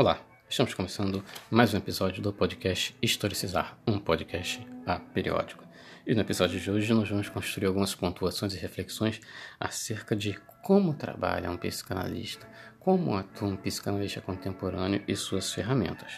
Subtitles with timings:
[0.00, 5.62] Olá, estamos começando mais um episódio do podcast Historicizar, um podcast aperiódico.
[6.06, 9.20] E no episódio de hoje nós vamos construir algumas pontuações e reflexões
[9.60, 12.48] acerca de como trabalha um psicanalista,
[12.78, 16.14] como atua um psicanalista contemporâneo e suas ferramentas.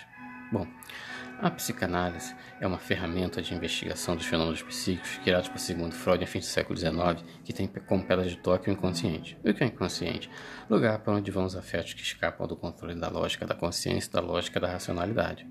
[0.53, 0.65] Bom,
[1.43, 6.27] a psicanálise é uma ferramenta de investigação dos fenômenos psíquicos criados por Sigmund Freud em
[6.27, 9.37] fim do século XIX, que tem como pedra de toque o inconsciente.
[9.45, 10.31] O que é inconsciente?
[10.71, 14.13] Lugar para onde vão os afetos que escapam do controle da lógica da consciência e
[14.13, 15.45] da lógica da racionalidade.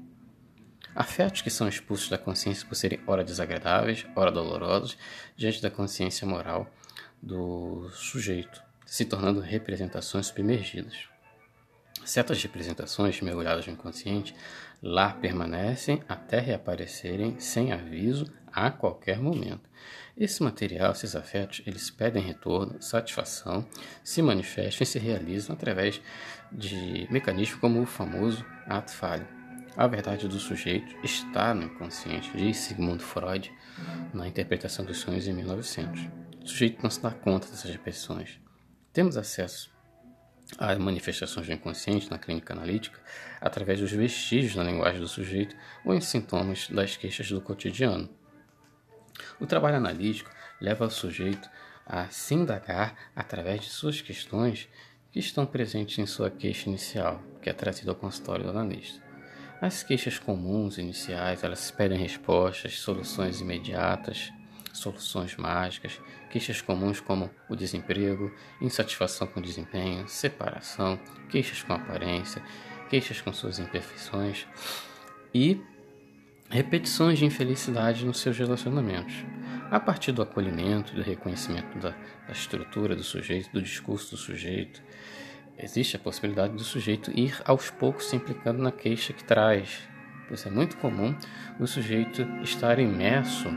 [0.95, 4.97] Afetos que são expulsos da consciência por serem ora desagradáveis, ora dolorosos,
[5.35, 6.71] diante da consciência moral
[7.21, 11.11] do sujeito, se tornando representações submergidas.
[12.05, 14.33] Certas representações mergulhadas no inconsciente
[14.81, 19.69] lá permanecem até reaparecerem sem aviso a qualquer momento.
[20.17, 23.65] Esse material, esses afetos, eles pedem retorno, satisfação,
[24.03, 26.01] se manifestam e se realizam através
[26.51, 29.27] de mecanismos como o famoso ato falho.
[29.75, 33.51] A verdade do sujeito está no inconsciente, diz Sigmund Freud
[34.13, 36.09] na interpretação dos sonhos em 1900.
[36.43, 38.39] O sujeito não se dá conta dessas repetições.
[38.91, 39.71] Temos acesso
[40.57, 42.99] as manifestações do inconsciente na clínica analítica
[43.39, 48.09] através dos vestígios na linguagem do sujeito ou em sintomas das queixas do cotidiano.
[49.39, 51.49] O trabalho analítico leva o sujeito
[51.85, 54.69] a se indagar através de suas questões
[55.11, 59.01] que estão presentes em sua queixa inicial, que é trazida ao consultório do analista.
[59.59, 64.31] As queixas comuns iniciais, elas pedem respostas, soluções imediatas,
[64.73, 72.41] soluções mágicas, queixas comuns como o desemprego, insatisfação com o desempenho, separação, queixas com aparência,
[72.89, 74.45] queixas com suas imperfeições
[75.33, 75.61] e
[76.49, 79.15] repetições de infelicidade nos seus relacionamentos.
[79.71, 81.91] A partir do acolhimento, do reconhecimento da,
[82.27, 84.83] da estrutura do sujeito, do discurso do sujeito,
[85.57, 89.87] existe a possibilidade do sujeito ir aos poucos se implicando na queixa que traz.
[90.27, 91.15] Pois é muito comum
[91.59, 93.47] o sujeito estar imerso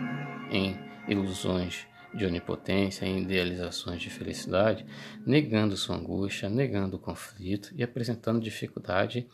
[0.51, 0.79] em
[1.09, 4.87] ilusões de onipotência idealizações de felicidade,
[5.27, 9.29] negando sua angústia, negando o conflito e apresentando dificuldade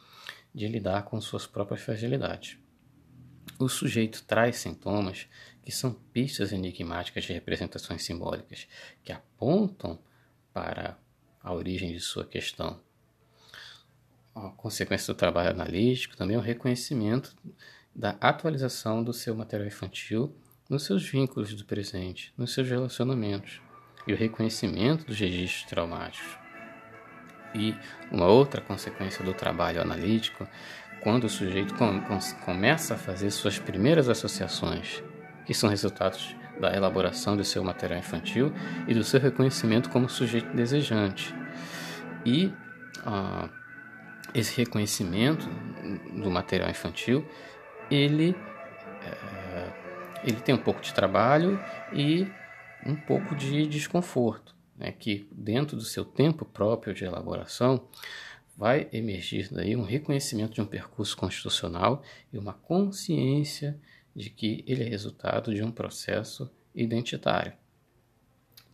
[0.55, 2.59] de lidar com suas próprias fragilidades.
[3.59, 5.29] O sujeito traz sintomas
[5.63, 8.67] que são pistas enigmáticas de representações simbólicas
[9.05, 9.99] que apontam
[10.53, 10.97] para
[11.43, 12.81] a origem de sua questão.
[14.35, 17.37] A consequência do trabalho analítico também é o reconhecimento
[17.95, 20.35] da atualização do seu material infantil
[20.71, 23.61] nos seus vínculos do presente, nos seus relacionamentos
[24.07, 26.39] e o reconhecimento dos registros traumáticos.
[27.53, 27.75] E
[28.13, 30.47] uma outra consequência do trabalho analítico,
[31.03, 35.03] quando o sujeito com, com, começa a fazer suas primeiras associações,
[35.45, 38.53] que são resultados da elaboração do seu material infantil
[38.87, 41.35] e do seu reconhecimento como sujeito desejante.
[42.25, 42.53] E
[43.05, 43.49] ah,
[44.33, 45.49] esse reconhecimento
[46.13, 47.27] do material infantil,
[47.91, 48.37] ele
[49.03, 49.50] é,
[50.25, 51.59] ele tem um pouco de trabalho
[51.93, 52.27] e
[52.87, 57.89] um pouco de desconforto, né, que dentro do seu tempo próprio de elaboração
[58.57, 63.81] vai emergir daí um reconhecimento de um percurso constitucional e uma consciência
[64.15, 67.53] de que ele é resultado de um processo identitário.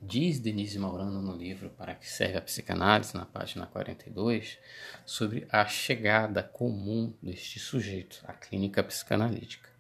[0.01, 4.59] Diz Denise Maurano no livro Para que serve a psicanálise, na página 42,
[5.05, 9.76] sobre a chegada comum deste sujeito à clínica psicanalítica.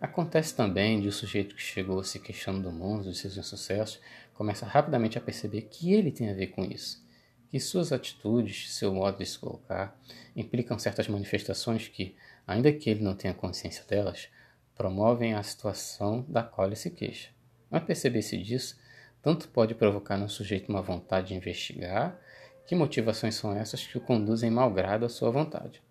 [0.00, 4.00] Acontece também de o sujeito que chegou se queixando do mundo, dos seus insucessos,
[4.32, 7.04] começa rapidamente a perceber que ele tem a ver com isso,
[7.50, 9.98] que suas atitudes, seu modo de se colocar,
[10.36, 12.14] implicam certas manifestações que,
[12.46, 14.28] ainda que ele não tenha consciência delas,
[14.76, 17.30] promovem a situação da qual ele se queixa.
[17.68, 18.78] Mas perceber-se disso,
[19.20, 22.16] tanto pode provocar no sujeito uma vontade de investigar,
[22.64, 25.82] que motivações são essas que o conduzem malgrado à sua vontade.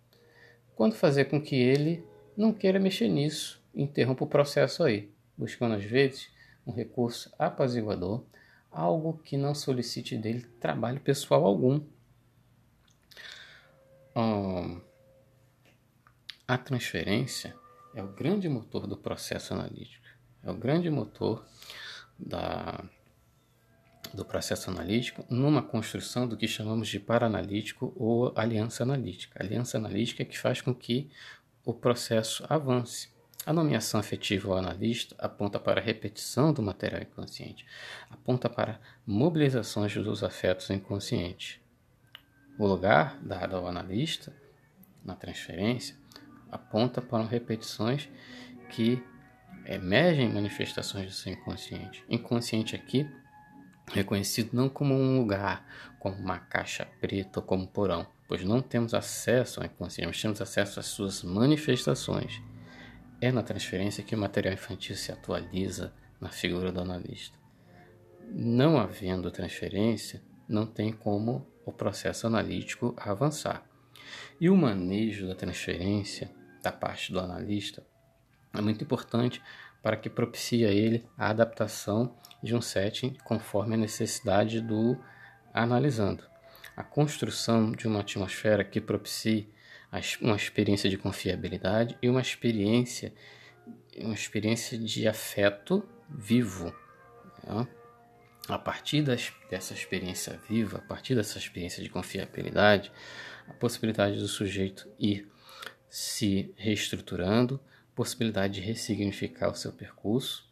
[0.75, 2.06] Quando fazer com que ele
[2.38, 6.29] não queira mexer nisso, interrompa o processo aí, buscando às vezes
[6.65, 8.23] um recurso apaziguador,
[8.71, 11.81] algo que não solicite dele trabalho pessoal algum.
[14.15, 14.81] Hum,
[16.47, 17.56] a transferência
[17.94, 20.06] é o grande motor do processo analítico,
[20.44, 21.45] é o grande motor
[22.18, 22.83] da,
[24.13, 29.39] do processo analítico numa construção do que chamamos de paranalítico ou aliança analítica.
[29.39, 31.09] A aliança analítica é que faz com que
[31.63, 33.17] o processo avance.
[33.47, 37.65] A nomeação afetiva ao analista aponta para a repetição do material inconsciente,
[38.09, 41.57] aponta para mobilizações dos afetos inconscientes.
[42.59, 44.35] O lugar dado ao analista
[45.01, 45.95] na transferência
[46.51, 48.09] aponta para repetições
[48.69, 49.01] que
[49.65, 52.03] emergem manifestações do seu inconsciente.
[52.09, 53.09] Inconsciente aqui
[53.94, 55.65] reconhecido não como um lugar,
[56.01, 60.41] como uma caixa preta ou como porão, pois não temos acesso ao inconsciente, mas temos
[60.41, 62.41] acesso às suas manifestações.
[63.19, 65.92] É na transferência que o material infantil se atualiza
[66.22, 67.36] na figura do analista.
[68.30, 73.66] Não havendo transferência, não tem como o processo analítico avançar.
[74.40, 76.30] E o manejo da transferência
[76.62, 77.84] da parte do analista
[78.54, 79.42] é muito importante
[79.81, 84.96] para que propicie a ele a adaptação de um setting conforme a necessidade do
[85.52, 86.24] analisando.
[86.75, 89.50] A construção de uma atmosfera que propicie
[90.22, 93.13] uma experiência de confiabilidade e uma experiência
[93.98, 96.74] uma experiência de afeto vivo.
[97.44, 97.68] Né?
[98.48, 102.92] A partir das, dessa experiência viva, a partir dessa experiência de confiabilidade,
[103.48, 105.30] a possibilidade do sujeito ir
[105.90, 107.60] se reestruturando,
[107.95, 110.48] possibilidade de ressignificar o seu percurso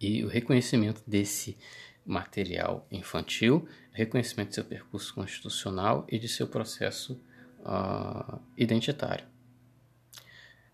[0.00, 1.56] e o reconhecimento desse
[2.04, 7.20] material infantil, reconhecimento do seu percurso constitucional e de seu processo
[7.66, 9.26] uh, identitário.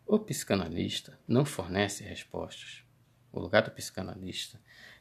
[0.06, 2.84] O psicanalista não fornece respostas.
[3.32, 4.60] O lugar do psicanalista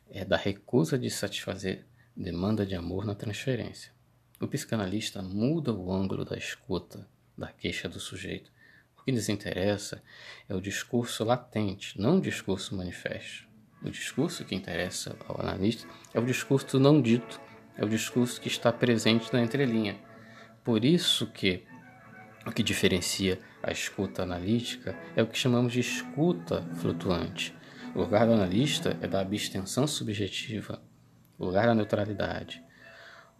[0.09, 1.85] é da recusa de satisfazer
[2.15, 3.91] demanda de amor na transferência.
[4.39, 7.07] O psicanalista muda o ângulo da escuta
[7.37, 8.51] da queixa do sujeito.
[8.97, 10.01] O que lhes interessa
[10.47, 13.47] é o discurso latente, não o discurso manifesto.
[13.83, 17.41] O discurso que interessa ao analista é o discurso não dito,
[17.75, 19.99] é o discurso que está presente na entrelinha.
[20.63, 21.65] Por isso que
[22.45, 27.55] o que diferencia a escuta analítica é o que chamamos de escuta flutuante.
[27.93, 30.81] O lugar do analista é da abstenção subjetiva,
[31.37, 32.63] o lugar da neutralidade.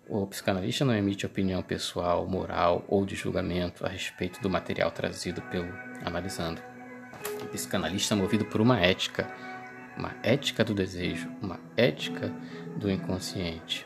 [0.08, 5.42] O psicanalista não emite opinião pessoal, moral ou de julgamento a respeito do material trazido
[5.44, 5.72] pelo
[6.04, 6.62] analisando.
[7.42, 9.32] O psicanalista é movido por uma ética,
[9.98, 12.32] uma ética do desejo, uma ética
[12.78, 13.86] do inconsciente.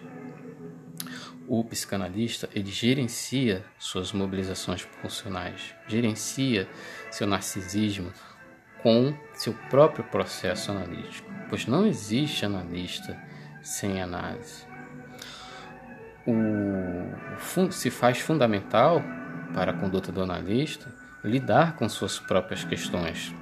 [1.47, 6.67] O psicanalista ele gerencia suas mobilizações pulsionais, gerencia
[7.11, 8.11] seu narcisismo
[8.81, 13.15] com seu próprio processo analítico, pois não existe analista
[13.61, 14.65] sem análise.
[16.25, 19.03] O, se faz fundamental
[19.53, 20.91] para a conduta do analista
[21.23, 23.33] lidar com suas próprias questões.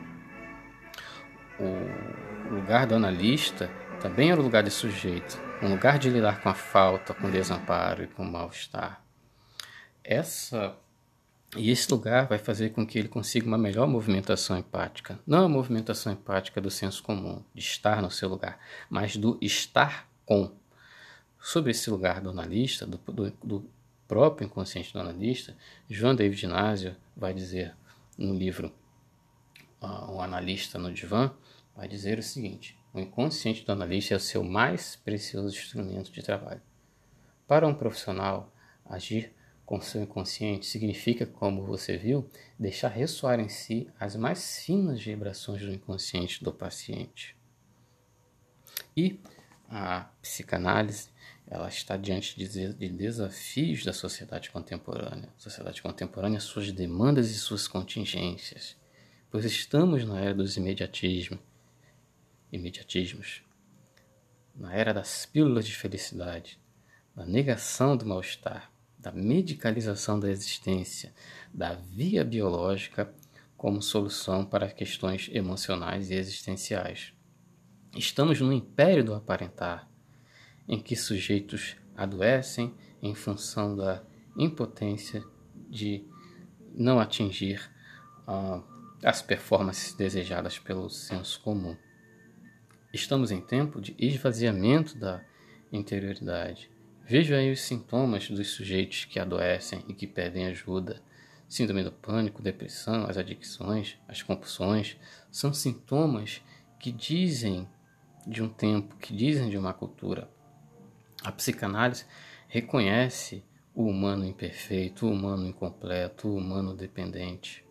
[1.59, 3.69] O lugar do analista
[4.01, 7.31] também era o lugar de sujeito, um lugar de lidar com a falta, com o
[7.31, 9.01] desamparo e com o mal-estar.
[10.03, 10.77] Essa
[11.55, 15.19] e esse lugar vai fazer com que ele consiga uma melhor movimentação empática.
[15.25, 20.09] Não a movimentação empática do senso comum, de estar no seu lugar, mas do estar
[20.25, 20.51] com.
[21.39, 23.69] Sobre esse lugar do analista, do, do, do
[24.07, 25.55] próprio inconsciente do analista,
[25.89, 27.75] João David Inácio vai dizer
[28.17, 28.71] no livro
[29.81, 31.31] uh, O Analista no Divã,
[31.75, 36.21] vai dizer o seguinte: o inconsciente do analista é o seu mais precioso instrumento de
[36.21, 36.61] trabalho.
[37.47, 38.53] Para um profissional,
[38.85, 39.33] agir
[39.65, 42.29] com seu inconsciente significa, como você viu,
[42.59, 47.35] deixar ressoar em si as mais finas vibrações do inconsciente do paciente.
[48.95, 49.19] E
[49.67, 51.09] a psicanálise
[51.47, 55.29] ela está diante de desafios da sociedade contemporânea.
[55.37, 58.75] Sociedade contemporânea, suas demandas e suas contingências,
[59.31, 61.39] pois estamos na era dos imediatismos,
[62.53, 63.43] imediatismos,
[64.55, 66.59] na era das pílulas de felicidade,
[67.15, 71.13] da negação do mal-estar, da medicalização da existência,
[71.53, 73.13] da via biológica
[73.57, 77.13] como solução para questões emocionais e existenciais.
[77.95, 79.89] Estamos no império do aparentar,
[80.67, 84.03] em que sujeitos adoecem em função da
[84.37, 85.23] impotência
[85.69, 86.05] de
[86.73, 87.69] não atingir
[88.27, 88.63] uh,
[89.03, 91.75] as performances desejadas pelo senso comum.
[92.93, 95.21] Estamos em tempo de esvaziamento da
[95.71, 96.69] interioridade,
[97.05, 101.01] Veja aí os sintomas dos sujeitos que adoecem e que pedem ajuda.
[101.49, 104.95] Síndrome do pânico, depressão, as adicções, as compulsões
[105.29, 106.41] são sintomas
[106.79, 107.67] que dizem
[108.25, 110.29] de um tempo, que dizem de uma cultura.
[111.21, 112.05] A psicanálise
[112.47, 113.43] reconhece
[113.75, 117.62] o humano imperfeito, o humano incompleto, o humano dependente.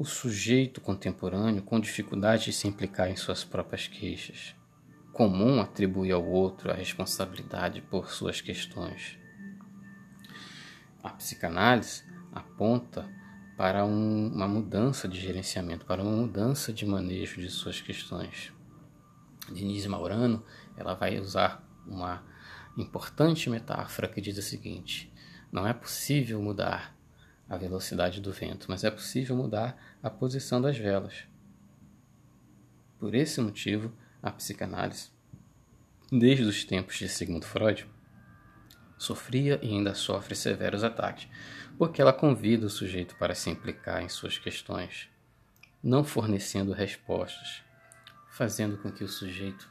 [0.00, 4.54] O sujeito contemporâneo com dificuldade de se implicar em suas próprias queixas
[5.12, 9.18] comum atribuir ao outro a responsabilidade por suas questões.
[11.02, 13.12] A psicanálise aponta
[13.56, 18.52] para um, uma mudança de gerenciamento, para uma mudança de manejo de suas questões.
[19.48, 20.44] Denise Maurano
[20.76, 22.22] ela vai usar uma
[22.76, 25.12] importante metáfora que diz o seguinte:
[25.50, 26.96] não é possível mudar
[27.48, 31.24] a velocidade do vento, mas é possível mudar a posição das velas.
[32.98, 35.10] Por esse motivo, a psicanálise,
[36.10, 37.88] desde os tempos de Sigmund Freud,
[38.98, 41.28] sofria e ainda sofre severos ataques,
[41.78, 45.08] porque ela convida o sujeito para se implicar em suas questões,
[45.82, 47.62] não fornecendo respostas,
[48.30, 49.70] fazendo com que o sujeito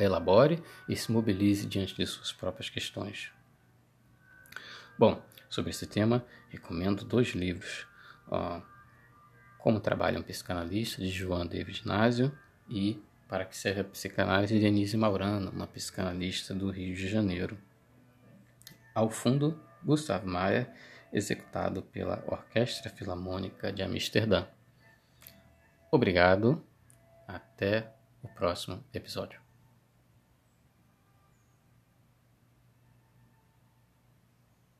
[0.00, 3.30] elabore e se mobilize diante de suas próprias questões.
[4.98, 5.22] Bom,
[5.54, 7.86] sobre esse tema, recomendo dois livros.
[9.58, 12.36] Como Trabalha um Psicanalista, de João David Násio,
[12.68, 17.56] e Para que Serve a Psicanálise, de Denise Maurano, uma psicanalista do Rio de Janeiro.
[18.94, 20.70] Ao fundo, Gustav Mahler,
[21.12, 24.46] executado pela Orquestra Filarmônica de Amsterdã.
[25.90, 26.64] Obrigado,
[27.26, 27.92] até
[28.22, 29.43] o próximo episódio.